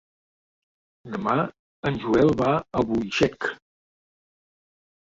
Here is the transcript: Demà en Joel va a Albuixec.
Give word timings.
Demà 1.17 1.35
en 1.91 2.01
Joel 2.07 2.35
va 2.41 2.51
a 2.55 2.59
Albuixec. 2.83 3.51